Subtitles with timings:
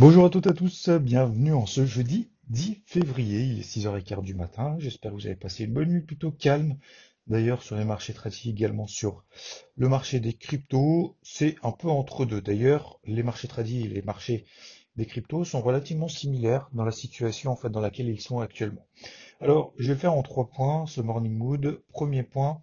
[0.00, 4.22] Bonjour à toutes et à tous, bienvenue en ce jeudi 10 février, il est 6h15
[4.22, 6.78] du matin, j'espère que vous avez passé une bonne nuit plutôt calme.
[7.26, 9.24] D'ailleurs sur les marchés traditionnels, également sur
[9.76, 12.40] le marché des cryptos, c'est un peu entre deux.
[12.40, 14.46] D'ailleurs, les marchés tradis et les marchés
[14.96, 18.86] des cryptos sont relativement similaires dans la situation en fait dans laquelle ils sont actuellement.
[19.42, 21.82] Alors, je vais faire en trois points ce morning mood.
[21.92, 22.62] Premier point,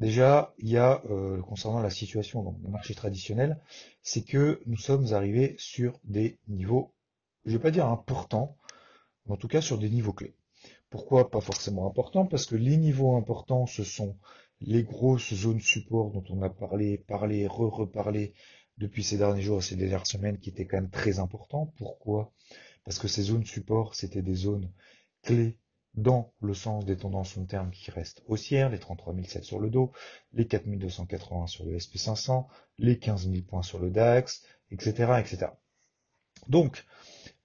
[0.00, 3.60] déjà, il y a euh, concernant la situation donc, des marchés traditionnels,
[4.02, 6.92] c'est que nous sommes arrivés sur des niveaux,
[7.44, 8.56] je vais pas dire importants,
[9.26, 10.34] mais en tout cas sur des niveaux clés.
[10.88, 12.26] Pourquoi pas forcément importants?
[12.26, 14.16] Parce que les niveaux importants, ce sont
[14.60, 18.34] les grosses zones support dont on a parlé, parlé, re-reparlé
[18.78, 21.72] depuis ces derniers jours et ces dernières semaines qui étaient quand même très importants.
[21.76, 22.32] Pourquoi?
[22.84, 24.70] Parce que ces zones support, c'était des zones
[25.22, 25.59] clés
[25.94, 29.70] dans le sens des tendances long terme qui restent haussières, les 33 007 sur le
[29.70, 29.92] dos,
[30.32, 32.46] les 4280 sur le SP500,
[32.78, 35.12] les 15 000 points sur le DAX, etc.
[35.18, 35.46] etc.
[36.48, 36.84] Donc,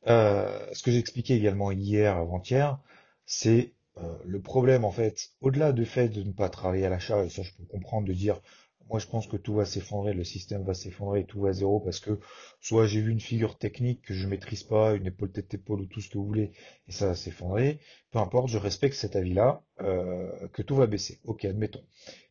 [0.07, 2.79] euh, ce que j'ai expliqué également hier, avant-hier,
[3.25, 7.23] c'est euh, le problème en fait, au-delà du fait de ne pas travailler à l'achat,
[7.23, 8.41] et ça je peux comprendre de dire
[8.89, 11.79] moi, je pense que tout va s'effondrer, le système va s'effondrer, tout va à zéro
[11.79, 12.19] parce que
[12.61, 15.85] soit j'ai vu une figure technique que je maîtrise pas, une épaule tête épaule ou
[15.87, 16.51] tout ce que vous voulez,
[16.87, 17.79] et ça va s'effondrer.
[18.11, 21.19] Peu importe, je respecte cet avis-là, euh, que tout va baisser.
[21.23, 21.83] Ok, admettons.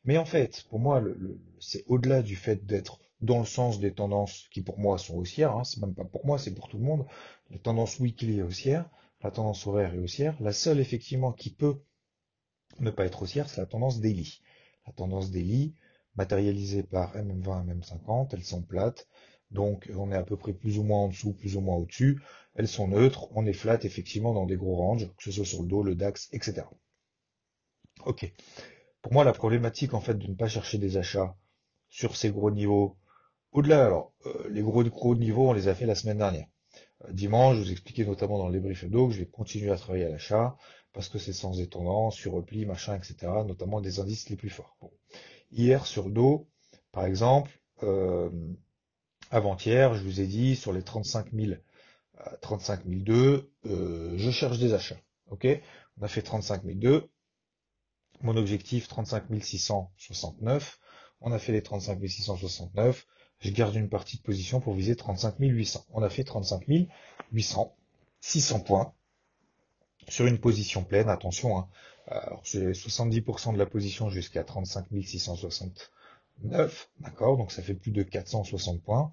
[0.05, 1.03] Mais en fait, pour moi,
[1.59, 5.57] c'est au-delà du fait d'être dans le sens des tendances qui pour moi sont haussières.
[5.57, 7.05] Hein, c'est même pas pour moi, c'est pour tout le monde.
[7.51, 8.89] La tendance weekly est haussière,
[9.23, 10.37] la tendance horaire est haussière.
[10.41, 11.81] La seule effectivement qui peut
[12.81, 14.41] ne pas être haussière, c'est la tendance daily.
[14.87, 15.75] La tendance daily,
[16.17, 19.09] matérialisées par MM20 et MM50, elles sont plates,
[19.51, 22.21] donc on est à peu près plus ou moins en dessous, plus ou moins au-dessus,
[22.55, 25.63] elles sont neutres, on est flat effectivement dans des gros ranges, que ce soit sur
[25.63, 26.67] le dos, le DAX, etc.
[28.05, 28.33] Ok.
[29.03, 31.37] Pour moi, la problématique en fait de ne pas chercher des achats
[31.89, 32.97] sur ces gros niveaux,
[33.53, 36.49] au-delà, alors, euh, les gros gros niveaux, on les a fait la semaine dernière.
[37.05, 39.77] Euh, dimanche, je vous expliquais notamment dans le débrief hebdo que je vais continuer à
[39.77, 40.57] travailler à l'achat,
[40.93, 44.77] parce que c'est sans étonnant, sur repli, machin, etc., notamment des indices les plus forts.
[44.81, 44.91] Bon.
[45.55, 46.49] Hier sur le dos,
[46.91, 48.29] par exemple, euh,
[49.31, 51.53] avant-hier, je vous ai dit sur les 35 000,
[52.41, 54.99] 35 002, euh, je cherche des achats.
[55.31, 57.09] On a fait 35 002.
[58.23, 60.81] Mon objectif 35 669.
[61.21, 63.07] On a fait les 35 669.
[63.39, 65.87] Je garde une partie de position pour viser 35 800.
[65.91, 66.65] On a fait 35
[67.33, 67.77] 800,
[68.21, 68.93] 600 points
[70.09, 71.09] sur une position pleine.
[71.09, 71.69] Attention, hein,
[72.07, 77.37] alors, j'ai 70% de la position jusqu'à 35 669, d'accord?
[77.37, 79.13] Donc ça fait plus de 460 points.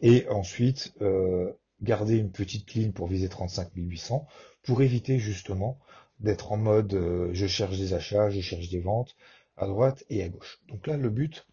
[0.00, 4.26] Et ensuite, euh, garder une petite ligne pour viser 35 800
[4.62, 5.78] pour éviter justement
[6.20, 9.16] d'être en mode euh, je cherche des achats, je cherche des ventes
[9.56, 10.60] à droite et à gauche.
[10.68, 11.46] Donc là, le but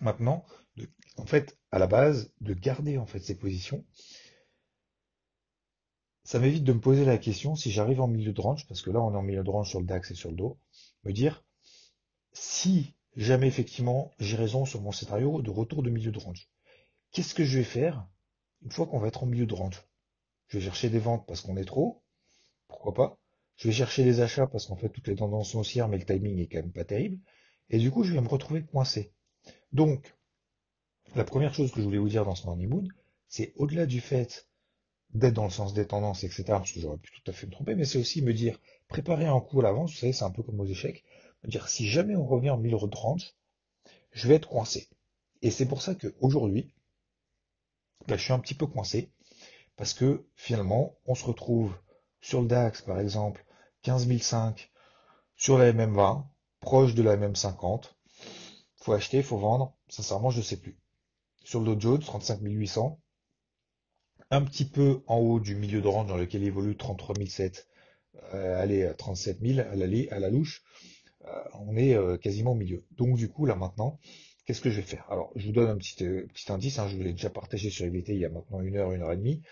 [0.00, 0.44] maintenant,
[1.16, 3.84] en fait, à la base, de garder en fait ces positions
[6.32, 8.88] ça m'évite de me poser la question si j'arrive en milieu de range, parce que
[8.88, 10.58] là on est en milieu de range sur le DAX et sur le dos,
[11.04, 11.44] me dire
[12.32, 16.48] si jamais effectivement j'ai raison sur mon scénario de retour de milieu de range,
[17.10, 18.08] qu'est-ce que je vais faire
[18.62, 19.82] une fois qu'on va être en milieu de range?
[20.46, 22.02] Je vais chercher des ventes parce qu'on est trop,
[22.66, 23.18] pourquoi pas?
[23.56, 26.06] Je vais chercher des achats parce qu'en fait toutes les tendances sont haussières, mais le
[26.06, 27.20] timing est quand même pas terrible,
[27.68, 29.12] et du coup je vais me retrouver coincé.
[29.72, 30.16] Donc,
[31.14, 32.88] la première chose que je voulais vous dire dans ce morning mood,
[33.28, 34.48] c'est au-delà du fait
[35.14, 37.52] d'être dans le sens des tendances, etc., parce que j'aurais pu tout à fait me
[37.52, 38.58] tromper, mais c'est aussi me dire,
[38.88, 41.04] préparer un coup à l'avance, vous savez, c'est un peu comme aux échecs,
[41.44, 43.34] me dire, si jamais on revient en 1000 euros de range,
[44.12, 44.88] je vais être coincé.
[45.42, 46.72] Et c'est pour ça qu'aujourd'hui,
[48.06, 49.10] ben, je suis un petit peu coincé,
[49.76, 51.74] parce que finalement, on se retrouve
[52.20, 53.44] sur le DAX, par exemple,
[53.82, 54.70] 15005,
[55.36, 56.24] sur la MM20,
[56.60, 57.94] proche de la MM50,
[58.76, 60.78] faut acheter, faut vendre, sincèrement, je sais plus.
[61.44, 62.98] Sur le Dow Jones, 35800,
[64.32, 67.68] un petit peu en haut du milieu de range dans lequel évolue 33 007,
[68.32, 70.64] euh, allez, 37 000 à la, à la louche,
[71.26, 71.28] euh,
[71.66, 72.82] on est euh, quasiment au milieu.
[72.92, 73.98] Donc du coup, là maintenant,
[74.46, 75.04] qu'est-ce que je vais faire?
[75.10, 77.84] Alors, je vous donne un petit, euh, indice, hein, je vous l'ai déjà partagé sur
[77.84, 79.42] IVT il y a maintenant une heure, une heure et demie.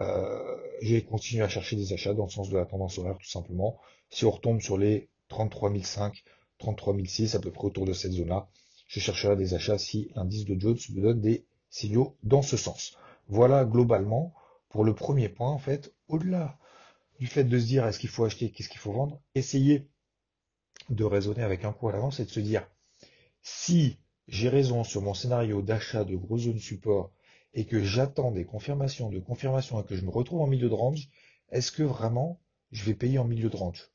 [0.00, 3.30] Je vais continuer à chercher des achats dans le sens de la tendance horaire, tout
[3.30, 3.78] simplement.
[4.10, 6.24] Si on retombe sur les 33 005,
[6.58, 8.48] 33 006, à peu près autour de cette zone-là,
[8.88, 12.96] je chercherai des achats si l'indice de Jones me donne des signaux dans ce sens.
[13.28, 14.32] Voilà globalement
[14.70, 16.58] pour le premier point, en fait, au-delà
[17.20, 19.88] du fait de se dire est-ce qu'il faut acheter, qu'est-ce qu'il faut vendre, essayer
[20.88, 22.66] de raisonner avec un coup à l'avance et de se dire
[23.42, 23.98] si
[24.28, 27.12] j'ai raison sur mon scénario d'achat de gros zones support
[27.54, 30.74] et que j'attends des confirmations de confirmation et que je me retrouve en milieu de
[30.74, 31.08] range,
[31.50, 32.40] est-ce que vraiment
[32.72, 33.90] je vais payer en milieu de range?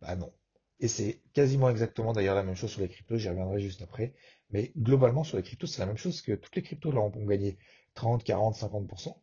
[0.00, 0.32] Bah non.
[0.80, 4.14] Et c'est quasiment exactement d'ailleurs la même chose sur les cryptos, j'y reviendrai juste après.
[4.50, 7.10] Mais globalement sur les cryptos, c'est la même chose que toutes les cryptos là ont
[7.24, 7.58] gagné
[7.94, 9.16] 30, 40, 50%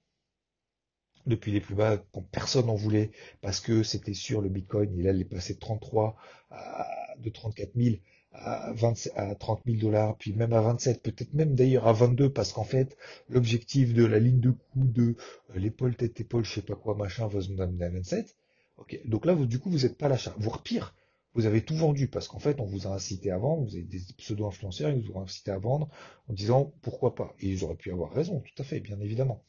[1.27, 3.12] depuis les plus bas quand personne n'en voulait
[3.42, 6.15] parce que c'était sûr le Bitcoin, il allait passer de 33
[6.50, 6.88] à
[7.21, 7.95] de 34 000
[8.33, 12.31] à, 20, à 30 000 dollars, puis même à 27, peut-être même d'ailleurs à 22,
[12.31, 12.98] parce qu'en fait,
[13.30, 15.15] l'objectif de la ligne de coût de
[15.56, 18.36] euh, l'épaule, tête, épaule, je sais pas quoi, machin, va se à 27.
[18.77, 20.33] Ok, donc là, du coup, vous n'êtes pas l'achat.
[20.38, 20.95] Voire pire,
[21.33, 23.83] vous avez tout vendu, parce qu'en fait, on vous a incité à vendre, vous avez
[23.83, 25.89] des pseudo-influenceurs, ils vous ont incité à vendre
[26.27, 27.33] en disant pourquoi pas?
[27.39, 29.43] Et ils auraient pu avoir raison, tout à fait, bien évidemment.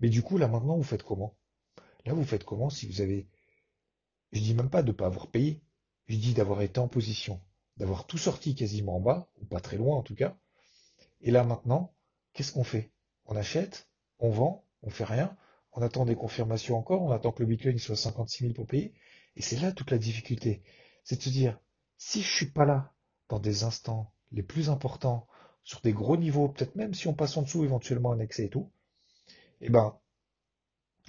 [0.00, 1.36] Mais du coup, là maintenant, vous faites comment?
[2.06, 3.28] Là, vous faites comment si vous avez...
[4.32, 5.62] Je dis même pas de ne pas avoir payé,
[6.06, 7.40] je dis d'avoir été en position,
[7.76, 10.36] d'avoir tout sorti quasiment en bas, ou pas très loin en tout cas.
[11.20, 11.94] Et là maintenant,
[12.32, 12.92] qu'est-ce qu'on fait?
[13.26, 13.88] On achète,
[14.18, 15.36] on vend, on fait rien,
[15.72, 18.92] on attend des confirmations encore, on attend que le Bitcoin soit 56 000 pour payer.
[19.36, 20.62] Et c'est là toute la difficulté.
[21.04, 21.58] C'est de se dire,
[21.96, 22.92] si je suis pas là
[23.28, 25.26] dans des instants les plus importants,
[25.62, 28.50] sur des gros niveaux, peut-être même si on passe en dessous éventuellement un excès et
[28.50, 28.70] tout,
[29.60, 29.98] eh ben,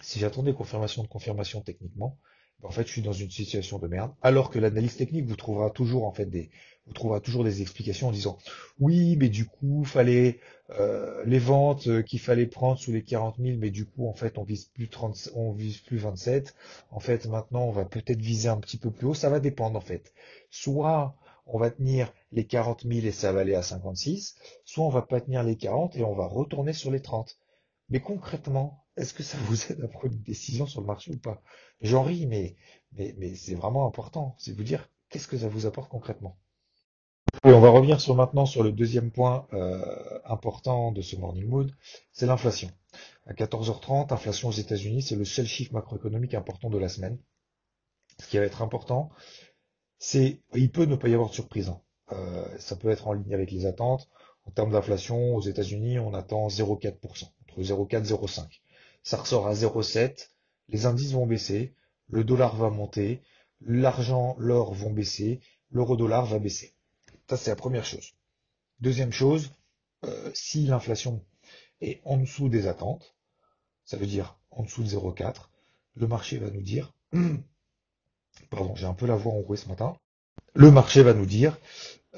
[0.02, 2.18] si j'attends des confirmations de confirmation techniquement,
[2.64, 4.12] en fait, je suis dans une situation de merde.
[4.22, 6.50] Alors que l'analyse technique vous trouvera toujours en fait des,
[6.88, 8.38] vous trouvera toujours des explications en disant
[8.80, 10.40] oui, mais du coup, fallait
[10.72, 14.14] euh, les ventes euh, qu'il fallait prendre sous les 40 000, mais du coup, en
[14.14, 16.56] fait, on vise plus 30, on vise plus 27.
[16.92, 19.14] En fait, maintenant, on va peut-être viser un petit peu plus haut.
[19.14, 20.14] Ça va dépendre en fait.
[20.50, 21.16] Soit
[21.48, 25.04] on va tenir les 40 000 et ça va aller à 56, soit on va
[25.04, 27.38] pas tenir les 40 et on va retourner sur les 30.
[27.90, 31.18] Mais concrètement, est-ce que ça vous aide à prendre une décision sur le marché ou
[31.18, 31.42] pas?
[31.82, 32.56] J'en ris, mais,
[33.36, 34.36] c'est vraiment important.
[34.40, 36.38] C'est vous dire qu'est-ce que ça vous apporte concrètement?
[37.44, 41.72] On va revenir maintenant sur le deuxième point euh, important de ce morning mood,
[42.14, 42.72] c'est l'inflation.
[43.26, 47.20] À 14h30, inflation aux États-Unis, c'est le seul chiffre macroéconomique important de la semaine.
[48.22, 49.10] Ce qui va être important,
[49.98, 51.70] c'est il peut ne pas y avoir de surprise.
[51.70, 51.82] Hein.
[52.14, 54.10] Euh, ça peut être en ligne avec les attentes.
[54.46, 58.62] En termes d'inflation, aux États-Unis, on attend 0,4%, entre 0,4 et 0,5
[59.06, 60.30] ça ressort à 0,7,
[60.68, 61.76] les indices vont baisser,
[62.10, 63.22] le dollar va monter,
[63.62, 66.74] l'argent, l'or vont baisser, l'euro-dollar va baisser.
[67.30, 68.14] Ça, c'est la première chose.
[68.80, 69.52] Deuxième chose,
[70.06, 71.24] euh, si l'inflation
[71.82, 73.16] est en dessous des attentes,
[73.86, 75.50] ça veut dire en dessous de 0,4,
[75.94, 76.96] le marché va nous dire,
[78.50, 79.96] pardon, j'ai un peu la voix enrouée ce matin,
[80.56, 81.60] le marché va nous dire,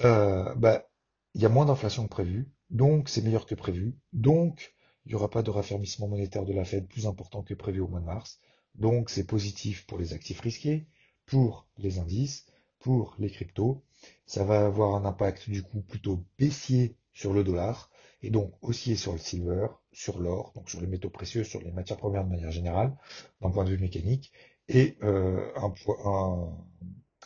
[0.06, 0.88] euh, bah,
[1.33, 4.74] il y a moins d'inflation que prévu, donc c'est meilleur que prévu, donc
[5.07, 7.88] il n'y aura pas de raffermissement monétaire de la Fed plus important que prévu au
[7.88, 8.42] mois de mars.
[8.75, 10.86] Donc c'est positif pour les actifs risqués,
[11.25, 12.45] pour les indices,
[12.80, 13.81] pour les cryptos.
[14.25, 17.89] Ça va avoir un impact du coup plutôt baissier sur le dollar
[18.21, 21.71] et donc aussi sur le silver, sur l'or, donc sur les métaux précieux, sur les
[21.71, 22.94] matières premières de manière générale,
[23.39, 24.33] d'un point de vue mécanique,
[24.68, 26.51] et euh, un,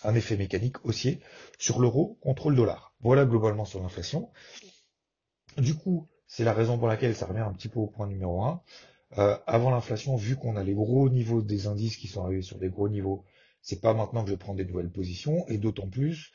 [0.03, 1.19] un effet mécanique haussier
[1.57, 2.93] sur l'euro contre le dollar.
[2.99, 4.29] Voilà globalement sur l'inflation.
[5.57, 8.41] Du coup, c'est la raison pour laquelle ça revient un petit peu au point numéro
[8.41, 8.61] 1.
[9.17, 12.57] Euh, avant l'inflation, vu qu'on a les gros niveaux des indices qui sont arrivés sur
[12.57, 13.25] des gros niveaux,
[13.61, 16.31] c'est pas maintenant que je prends des nouvelles positions, et d'autant plus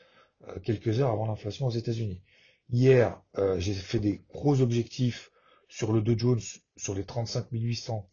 [0.47, 2.21] euh, quelques heures avant l'inflation aux États-Unis.
[2.69, 5.31] Hier, euh, j'ai fait des gros objectifs
[5.67, 6.41] sur le Dow Jones,
[6.75, 8.07] sur les 35 800.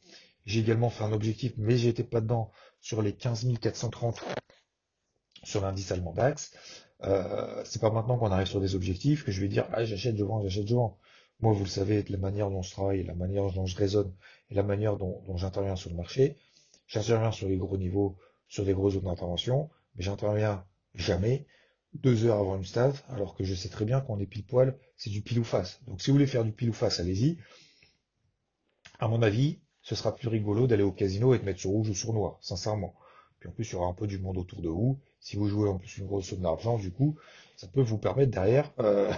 [0.46, 2.50] J'ai également fait un objectif, mais j'étais pas dedans,
[2.80, 4.24] sur les 15 430
[5.42, 6.50] sur l'indice allemand DAX.
[7.02, 10.24] C'est pas maintenant qu'on arrive sur des objectifs que je vais dire, ah, j'achète, je
[10.24, 10.98] vends, j'achète, je vends.
[11.40, 14.12] Moi, vous le savez, la manière dont je travaille, la manière dont je raisonne
[14.50, 16.36] et la manière dont, j'interviens sur le marché,
[16.86, 18.16] j'interviens sur les gros niveaux,
[18.48, 20.64] sur des grosses zones d'intervention, mais j'interviens
[20.94, 21.46] jamais
[21.94, 24.76] deux heures avant une stade, alors que je sais très bien qu'on est pile poil,
[24.96, 25.80] c'est du pile ou face.
[25.86, 27.38] Donc si vous voulez faire du pile ou face, allez-y.
[28.98, 31.90] À mon avis, ce sera plus rigolo d'aller au casino et de mettre sur rouge
[31.90, 32.94] ou sur noir, sincèrement.
[33.38, 34.98] Puis en plus, il y aura un peu du monde autour de vous.
[35.20, 37.16] Si vous jouez en plus une grosse somme d'argent, du coup,
[37.56, 39.12] ça peut vous permettre derrière euh,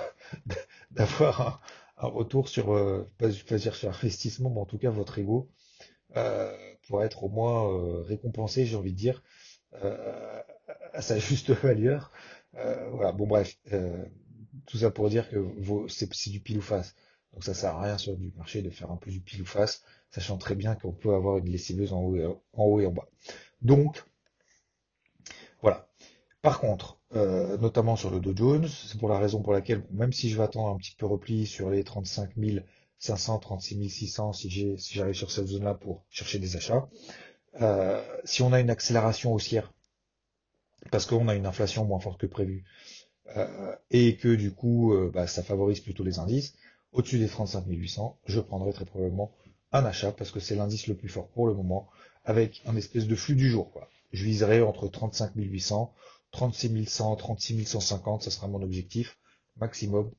[0.91, 1.61] d'avoir
[1.97, 5.51] un, retour sur, euh, pas, sur investissement, mais en tout cas votre ego,
[6.17, 6.57] euh,
[6.89, 9.23] pour être au moins euh, récompensé, j'ai envie de dire,
[9.83, 10.43] euh,
[10.93, 12.13] à sa juste valeur.
[12.55, 13.59] voilà, bon bref,
[14.67, 15.39] tout ça pour dire que
[15.89, 16.95] c'est du pile ou face.
[17.33, 19.47] Donc ça sert à rien sur du marché de faire un peu du pile ou
[19.47, 22.93] face, sachant très bien qu'on peut avoir une lessiveuse en haut en, haut et en
[22.93, 23.09] bas.
[23.63, 24.05] Donc,
[25.61, 25.89] voilà.
[26.41, 28.69] Par contre, euh, notamment sur le Dow Jones.
[28.69, 31.47] C'est pour la raison pour laquelle, même si je vais attendre un petit peu repli
[31.47, 32.33] sur les 35
[32.99, 36.89] 500, 36 600 si j'arrive sur cette zone-là pour chercher des achats.
[37.61, 39.73] Euh, si on a une accélération haussière,
[40.91, 42.65] parce qu'on a une inflation moins forte que prévu,
[43.37, 46.55] euh, et que du coup, bah, ça favorise plutôt les indices,
[46.93, 49.33] au-dessus des 35 800, je prendrai très probablement
[49.73, 51.89] un achat parce que c'est l'indice le plus fort pour le moment,
[52.25, 53.73] avec un espèce de flux du jour.
[54.13, 55.93] Je viserai entre 35 800,
[56.37, 59.19] 36 100, 36 150, ça sera mon objectif
[59.57, 60.13] maximum.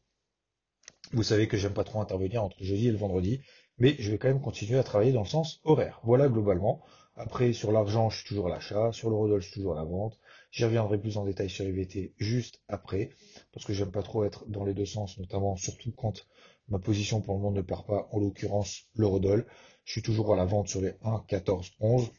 [1.13, 3.41] Vous savez que j'aime pas trop intervenir entre jeudi et le vendredi,
[3.77, 6.01] mais je vais quand même continuer à travailler dans le sens horaire.
[6.03, 6.83] Voilà globalement.
[7.17, 9.75] Après, sur l'argent, je suis toujours à l'achat, sur le rodol, je suis toujours à
[9.75, 10.17] la vente.
[10.49, 13.11] J'y reviendrai plus en détail sur les VT juste après,
[13.53, 16.25] parce que j'aime pas trop être dans les deux sens, notamment surtout quand
[16.67, 19.45] ma position pour le moment ne perd pas, en l'occurrence le rodol.
[19.85, 22.09] Je suis toujours à la vente sur les 1, 14, 11.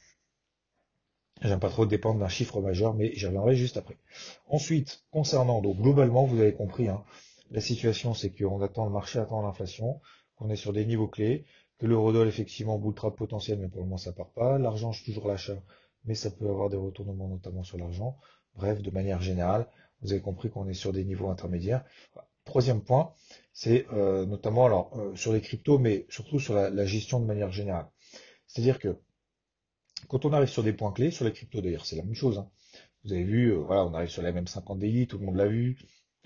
[1.41, 3.97] J'aime pas trop dépendre d'un chiffre majeur, mais j'y reviendrai juste après.
[4.49, 7.05] Ensuite, concernant, donc globalement, vous avez compris, hein,
[7.51, 10.01] la situation c'est qu'on attend le marché, attend l'inflation,
[10.37, 11.45] qu'on est sur des niveaux clés,
[11.79, 14.59] que l'eurodoll effectivement bout de potentiel, mais pour le moment ça part pas.
[14.59, 15.57] L'argent, je toujours l'achat,
[16.05, 18.19] mais ça peut avoir des retournements notamment sur l'argent.
[18.57, 19.69] Bref, de manière générale,
[20.03, 21.85] vous avez compris qu'on est sur des niveaux intermédiaires.
[22.45, 23.13] Troisième point,
[23.53, 27.53] c'est euh, notamment alors euh, sur les cryptos, mais surtout sur la, gestion de manière
[27.53, 27.87] générale.
[28.47, 28.97] C'est-à-dire que
[30.07, 32.39] quand on arrive sur des points clés, sur les cryptos d'ailleurs, c'est la même chose.
[32.39, 32.51] Hein.
[33.05, 35.37] Vous avez vu, euh, voilà, on arrive sur la même 50 DI, tout le monde
[35.37, 35.79] l'a vu.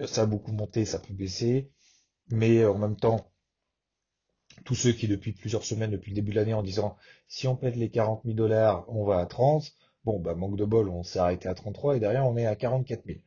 [0.06, 1.70] Ça a beaucoup monté, ça peut baisser,
[2.30, 3.30] mais en même temps,
[4.64, 6.96] tous ceux qui depuis plusieurs semaines, depuis le début de l'année, en disant
[7.28, 9.72] si on pète les 40 000 dollars, on va à 30.
[10.04, 12.56] Bon, bah manque de bol, on s'est arrêté à 33 et derrière on est à
[12.56, 13.18] 44 000.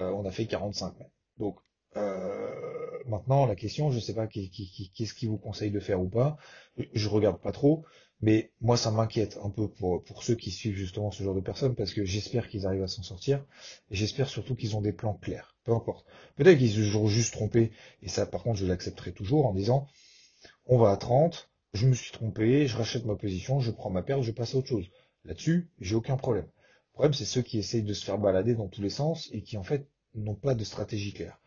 [0.00, 1.10] Euh, on a fait 45 000.
[1.38, 1.58] Donc
[1.96, 6.36] euh, maintenant la question, je sais pas qu'est-ce qui vous conseille de faire ou pas.
[6.94, 7.84] Je regarde pas trop,
[8.20, 11.74] mais moi ça m'inquiète un peu pour ceux qui suivent justement ce genre de personnes
[11.74, 13.44] parce que j'espère qu'ils arrivent à s'en sortir
[13.90, 15.54] et j'espère surtout qu'ils ont des plans clairs.
[15.64, 16.06] Peu importe.
[16.36, 19.86] Peut-être qu'ils se sont juste trompés et ça par contre je l'accepterai toujours en disant
[20.66, 24.02] on va à 30, je me suis trompé, je rachète ma position, je prends ma
[24.02, 24.86] perte, je passe à autre chose.
[25.24, 26.46] Là-dessus, j'ai aucun problème.
[26.46, 29.42] Le problème, c'est ceux qui essayent de se faire balader dans tous les sens et
[29.42, 31.38] qui, en fait, n'ont pas de stratégie claire.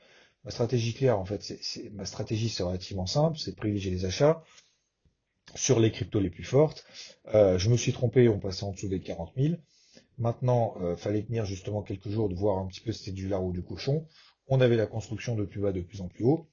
[0.44, 4.44] Ma stratégie claire, en fait, c'est, ma stratégie, c'est relativement simple, c'est privilégier les achats
[5.56, 6.86] sur les cryptos les plus fortes.
[7.34, 9.56] Euh, je me suis trompé, on passait en dessous des 40 000.
[10.18, 13.28] Maintenant, euh, fallait tenir justement quelques jours de voir un petit peu si c'était du
[13.28, 14.06] lard ou du cochon.
[14.48, 16.50] On avait la construction de plus bas de plus en plus haut.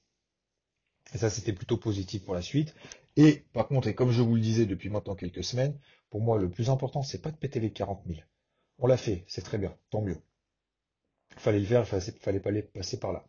[1.15, 2.75] Et ça, c'était plutôt positif pour la suite.
[3.17, 5.79] Et par contre, et comme je vous le disais depuis maintenant quelques semaines,
[6.11, 8.21] pour moi, le plus important, c'est pas de péter les 40 000.
[8.79, 10.19] On l'a fait, c'est très bien, tant mieux.
[11.37, 13.27] Fallait le faire, fallait pas passer par là.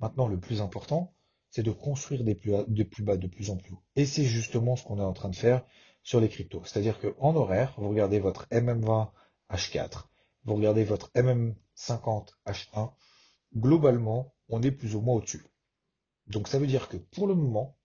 [0.00, 1.14] Maintenant, le plus important,
[1.50, 3.82] c'est de construire des plus, bas de plus en plus haut.
[3.96, 5.64] Et c'est justement ce qu'on est en train de faire
[6.02, 6.62] sur les cryptos.
[6.64, 9.10] C'est-à-dire qu'en horaire, vous regardez votre MM20
[9.50, 10.04] H4,
[10.44, 12.92] vous regardez votre MM50 H1,
[13.56, 15.44] globalement, on est plus ou moins au-dessus.
[16.26, 17.76] Donc ça veut dire que pour le moment,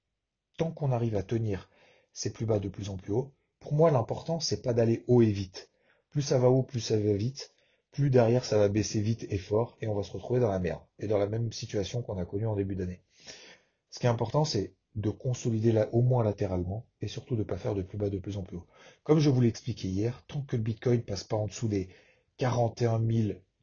[0.58, 1.70] tant qu'on arrive à tenir
[2.12, 5.22] ces plus bas de plus en plus haut, pour moi l'important c'est pas d'aller haut
[5.22, 5.70] et vite.
[6.10, 7.54] Plus ça va haut, plus ça va vite,
[7.92, 10.60] plus derrière ça va baisser vite et fort et on va se retrouver dans la
[10.60, 13.02] merde et dans la même situation qu'on a connue en début d'année.
[13.94, 17.46] Ce qui est important c'est de consolider là au moins latéralement et surtout de ne
[17.46, 18.66] pas faire de plus bas de plus en plus haut.
[19.04, 21.90] Comme je vous l'ai expliqué hier, tant que le Bitcoin passe pas en dessous des
[22.38, 23.04] 41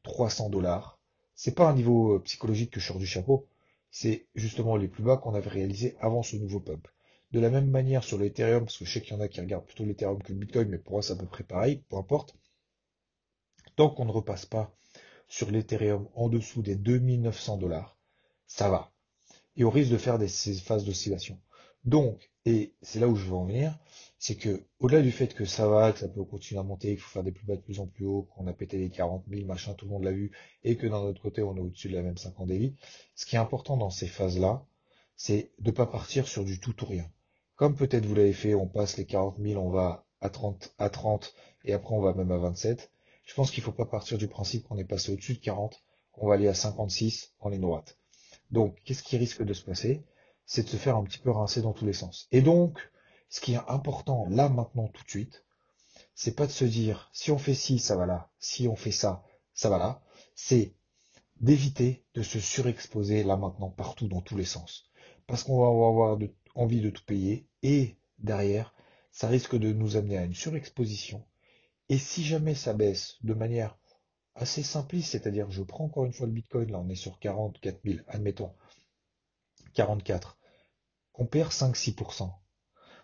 [0.04, 1.00] 300 dollars,
[1.34, 3.48] c'est pas un niveau euh, psychologique que je sors du chapeau,
[3.90, 6.86] c'est justement les plus bas qu'on avait réalisés avant ce nouveau pump.
[7.32, 9.40] De la même manière sur l'Ethereum, parce que je sais qu'il y en a qui
[9.40, 11.96] regardent plutôt l'Ethereum que le Bitcoin, mais pour moi c'est à peu près pareil, peu
[11.96, 12.36] importe.
[13.74, 14.72] Tant qu'on ne repasse pas
[15.26, 17.98] sur l'Ethereum en dessous des 2900 dollars,
[18.46, 18.92] ça va.
[19.56, 21.38] Et on risque de faire des, ces phases d'oscillation.
[21.84, 23.78] Donc, et c'est là où je veux en venir,
[24.18, 26.98] c'est que, au-delà du fait que ça va, que ça peut continuer à monter, qu'il
[26.98, 29.24] faut faire des plus bas de plus en plus haut, qu'on a pété les 40
[29.30, 30.30] 000, machin, tout le monde l'a vu,
[30.62, 32.76] et que d'un autre côté, on est au-dessus de la même 50 délit,
[33.14, 34.66] ce qui est important dans ces phases-là,
[35.16, 37.10] c'est de pas partir sur du tout ou rien.
[37.56, 40.88] Comme peut-être vous l'avez fait, on passe les 40 000, on va à 30, à
[40.88, 42.90] 30, et après on va même à 27.
[43.24, 46.28] Je pense qu'il faut pas partir du principe qu'on est passé au-dessus de 40, qu'on
[46.28, 47.99] va aller à 56 en ligne droite.
[48.50, 50.04] Donc, qu'est-ce qui risque de se passer?
[50.46, 52.26] C'est de se faire un petit peu rincer dans tous les sens.
[52.32, 52.78] Et donc,
[53.28, 55.44] ce qui est important là maintenant tout de suite,
[56.14, 58.90] c'est pas de se dire si on fait ci, ça va là, si on fait
[58.90, 60.02] ça, ça va là,
[60.34, 60.74] c'est
[61.40, 64.90] d'éviter de se surexposer là maintenant partout dans tous les sens.
[65.26, 66.18] Parce qu'on va avoir
[66.54, 68.74] envie de tout payer et derrière,
[69.12, 71.24] ça risque de nous amener à une surexposition.
[71.88, 73.78] Et si jamais ça baisse de manière
[74.40, 77.80] assez simpliste, c'est-à-dire je prends encore une fois le Bitcoin, là on est sur 44
[77.84, 78.52] 000, admettons,
[79.74, 80.38] 44,
[81.12, 82.30] qu'on perd 5-6%,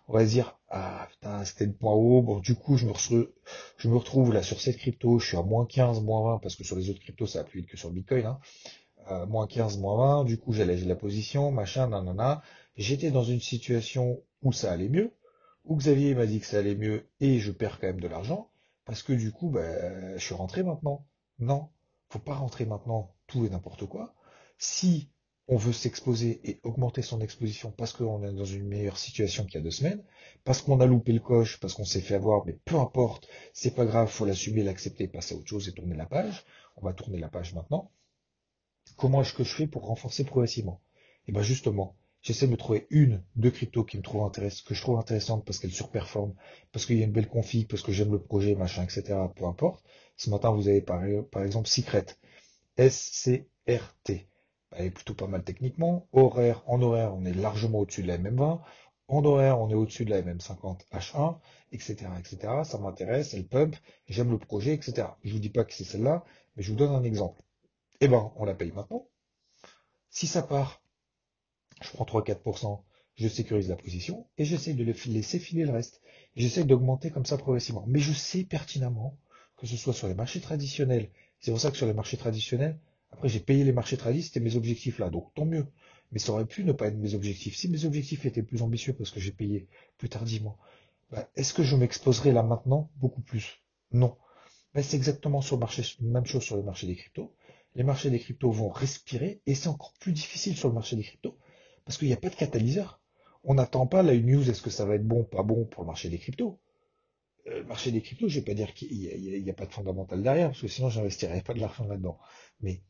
[0.07, 3.95] on va se dire ah putain c'était le point haut bon du coup je me
[3.95, 6.75] retrouve là sur cette crypto je suis à moins 15 moins 20 parce que sur
[6.75, 8.39] les autres cryptos ça va plus vite que sur le bitcoin hein.
[9.11, 12.41] Euh, moins 15 moins 20 du coup j'allège la position machin nanana
[12.77, 15.13] j'étais dans une situation où ça allait mieux,
[15.65, 18.49] où Xavier m'a dit que ça allait mieux et je perds quand même de l'argent,
[18.85, 21.05] parce que du coup, ben, je suis rentré maintenant.
[21.39, 21.69] Non,
[22.09, 24.15] faut pas rentrer maintenant tout et n'importe quoi.
[24.57, 25.09] Si
[25.47, 29.55] on veut s'exposer et augmenter son exposition parce qu'on est dans une meilleure situation qu'il
[29.55, 30.03] y a deux semaines,
[30.43, 33.73] parce qu'on a loupé le coche, parce qu'on s'est fait avoir, mais peu importe, c'est
[33.73, 36.43] pas grave, faut l'assumer, l'accepter, passer à autre chose et tourner la page.
[36.75, 37.91] On va tourner la page maintenant.
[38.97, 40.81] Comment est-ce que je fais pour renforcer progressivement?
[41.27, 44.61] Et eh ben justement, j'essaie de me trouver une, deux cryptos qui me trouvent intéressent,
[44.61, 46.35] que je trouve intéressantes parce qu'elles surperforment,
[46.71, 49.17] parce qu'il y a une belle config, parce que j'aime le projet, machin, etc.
[49.35, 49.83] Peu importe.
[50.17, 52.05] Ce matin, vous avez par, par exemple Secret,
[52.75, 54.27] S-C-R-T
[54.71, 56.07] elle est plutôt pas mal techniquement.
[56.11, 58.59] Horaire, en horaire, on est largement au-dessus de la MM20.
[59.07, 61.37] En horaire, on est au-dessus de la MM50 H1,
[61.71, 62.63] etc., etc.
[62.65, 63.75] Ça m'intéresse, elle pump,
[64.07, 65.07] j'aime le projet, etc.
[65.23, 67.41] Je vous dis pas que c'est celle-là, mais je vous donne un exemple.
[68.01, 69.07] Eh ben, on la paye maintenant.
[70.09, 70.81] Si ça part,
[71.81, 72.81] je prends 3-4%,
[73.15, 76.01] je sécurise la position et j'essaie de laisser filer le reste.
[76.35, 77.85] J'essaie d'augmenter comme ça progressivement.
[77.87, 79.17] Mais je sais pertinemment
[79.57, 81.09] que ce soit sur les marchés traditionnels.
[81.39, 82.79] C'est pour ça que sur les marchés traditionnels,
[83.11, 85.65] après, j'ai payé les marchés tradis, c'était mes objectifs là, donc tant mieux.
[86.11, 87.55] Mais ça aurait pu ne pas être mes objectifs.
[87.55, 89.67] Si mes objectifs étaient plus ambitieux parce que j'ai payé
[89.97, 90.57] plus tardivement,
[91.09, 93.63] bah, est-ce que je m'exposerai là maintenant beaucoup plus?
[93.91, 94.17] Non.
[94.73, 97.33] Mais c'est exactement sur le marché, même chose sur le marché des cryptos.
[97.75, 101.03] Les marchés des cryptos vont respirer et c'est encore plus difficile sur le marché des
[101.03, 101.37] cryptos
[101.87, 102.99] parce qu'il n'y a pas de catalyseur.
[103.43, 105.87] On n'attend pas la news, est-ce que ça va être bon, pas bon pour le
[105.87, 106.59] marché des cryptos?
[107.47, 110.21] Euh, le marché des cryptos, je vais pas dire qu'il n'y a, pas de fondamental
[110.21, 112.19] derrière, parce que sinon j'investirais pas de l'argent là-dedans.
[112.59, 112.81] Mais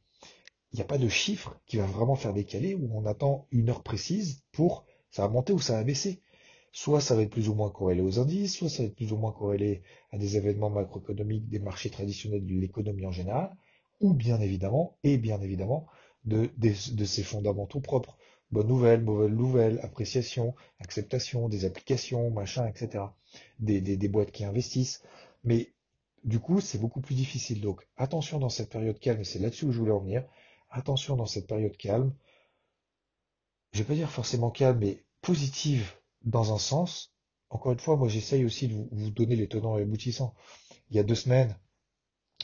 [0.74, 3.70] il n'y a pas de chiffre qui va vraiment faire décaler où on attend une
[3.70, 6.22] heure précise pour ça va monter ou ça va baisser.
[6.72, 9.14] Soit ça va être plus ou moins corrélé aux indices, soit ça va être plus
[9.14, 13.56] ou moins corrélé à des événements macroéconomiques des marchés traditionnels de l'économie en général,
[14.00, 15.88] ou bien évidemment, et bien évidemment,
[16.26, 18.18] de, de, ces fondamentaux propres.
[18.52, 23.04] Bonne nouvelle, mauvaise nouvelle, appréciation, acceptation, des applications, machin, etc.
[23.60, 25.04] Des, boîtes qui investissent.
[25.44, 25.74] Mais
[26.24, 27.62] du coup, c'est beaucoup plus difficile.
[27.62, 30.24] Donc attention dans cette période calme, et c'est là-dessus où je voulais en venir
[30.70, 32.14] attention dans cette période calme,
[33.74, 35.94] je vais pas dire forcément calme, mais positive
[36.24, 37.14] dans un sens.
[37.50, 40.34] Encore une fois, moi j'essaye aussi de vous, donner les tenants et aboutissants.
[40.90, 41.58] Il y a deux semaines,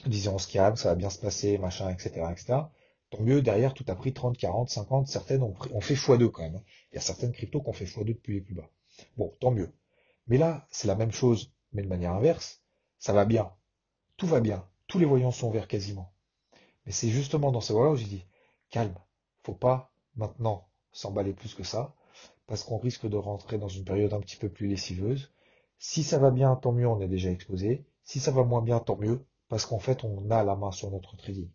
[0.05, 2.59] disons on se calme, ça va bien se passer, machin, etc., etc.
[3.13, 6.41] Tant mieux, derrière, tout a pris 30, 40, 50, certaines ont, ont fait x2 quand
[6.41, 6.55] même.
[6.55, 6.63] Hein.
[6.91, 8.67] Il y a certaines cryptos qui ont fait x2 depuis les plus bas.
[9.17, 9.71] Bon, tant mieux.
[10.25, 12.63] Mais là, c'est la même chose, mais de manière inverse.
[12.97, 13.53] Ça va bien.
[14.17, 14.67] Tout va bien.
[14.87, 16.11] Tous les voyants sont verts quasiment.
[16.87, 18.25] Mais c'est justement dans ce voies-là où j'ai dit,
[18.71, 18.95] calme,
[19.43, 21.93] faut pas maintenant s'emballer plus que ça,
[22.47, 25.31] parce qu'on risque de rentrer dans une période un petit peu plus lessiveuse.
[25.77, 27.85] Si ça va bien, tant mieux, on est déjà exposé.
[28.03, 30.89] Si ça va moins bien, tant mieux, parce qu'en fait, on a la main sur
[30.89, 31.51] notre trading.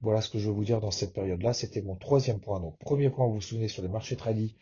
[0.00, 1.52] Voilà ce que je veux vous dire dans cette période-là.
[1.52, 2.60] C'était mon troisième point.
[2.60, 4.54] Donc, premier point, vous vous souvenez, sur les marchés trading,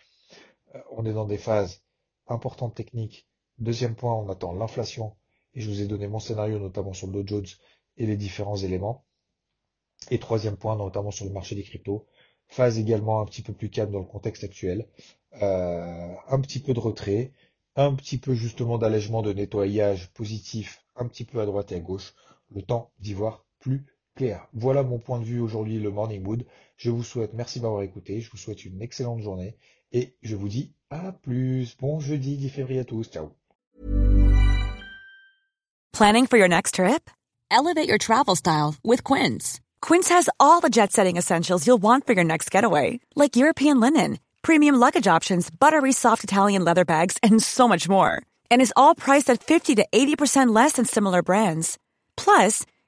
[0.75, 1.83] euh, on est dans des phases
[2.27, 3.29] importantes techniques.
[3.59, 5.17] Deuxième point, on attend l'inflation.
[5.55, 7.47] Et je vous ai donné mon scénario, notamment sur le Dow Jones
[7.97, 9.05] et les différents éléments.
[10.11, 12.07] Et troisième point, notamment sur le marché des cryptos,
[12.49, 14.89] phase également un petit peu plus calme dans le contexte actuel,
[15.43, 17.33] euh, un petit peu de retrait,
[17.77, 21.81] un petit peu justement d'allègement de nettoyage positif, un petit peu à droite et à
[21.81, 22.15] gauche,
[22.51, 23.87] le temps d'y voir plus
[24.53, 26.45] Voilà mon point de vue aujourd'hui, le Morning Mood.
[26.77, 29.57] Je vous souhaite, merci d'avoir écouté, je vous souhaite une excellente journée
[29.93, 31.77] et je vous dis à plus.
[31.79, 33.11] Bon jeudi 10 février à tous.
[33.11, 33.31] Ciao.
[35.93, 37.11] Planning for your next trip?
[37.51, 39.61] Elevate your travel style with Quince.
[39.81, 43.81] Quince has all the jet setting essentials you'll want for your next getaway, like European
[43.81, 48.23] linen, premium luggage options, buttery soft Italian leather bags, and so much more.
[48.51, 51.79] And is all priced at 50 to 80% less than similar brands.
[52.17, 52.65] Plus,